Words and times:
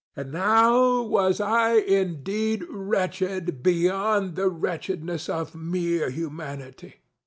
And 0.15 0.31
now 0.31 1.03
was 1.03 1.39
I 1.39 1.73
indeed 1.75 2.63
wretched 2.71 3.61
beyond 3.61 4.35
the 4.35 4.49
wretchedness 4.49 5.29
of 5.29 5.53
mere 5.53 6.09
Humanity. 6.09 7.01